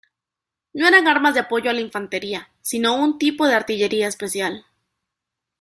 No 0.73 0.87
eran 0.87 1.07
armas 1.07 1.35
de 1.35 1.41
apoyo 1.41 1.69
a 1.69 1.73
la 1.73 1.81
infantería, 1.81 2.49
sino 2.63 2.95
un 2.95 3.19
tipo 3.19 3.45
de 3.45 3.53
artillería 3.53 4.07
especial. 4.07 4.65